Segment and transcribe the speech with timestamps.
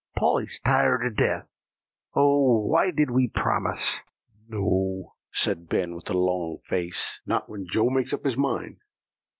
[0.17, 1.47] Polly's tired to death.
[2.15, 2.65] Oh!
[2.65, 4.01] why did we promise?"
[4.47, 8.77] "No," said Ben with a long face, "not when Joe makes up his mind.